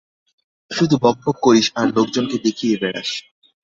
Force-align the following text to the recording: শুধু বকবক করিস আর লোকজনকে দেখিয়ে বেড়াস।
শুধু 0.71 0.95
বকবক 1.03 1.37
করিস 1.41 1.67
আর 1.75 1.87
লোকজনকে 1.97 2.37
দেখিয়ে 2.45 2.75
বেড়াস। 2.81 3.09